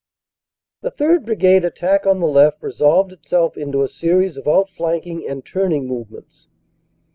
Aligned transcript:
"The 0.81 0.89
3rd. 0.89 1.25
Brigade 1.27 1.63
attack 1.63 2.07
on 2.07 2.19
the 2.19 2.25
left 2.27 2.63
resolved 2.63 3.11
itself 3.11 3.55
into 3.55 3.83
a 3.83 3.87
series 3.87 4.35
of 4.35 4.47
out 4.47 4.71
flanking 4.71 5.27
and 5.29 5.45
turning 5.45 5.85
movements. 5.85 6.47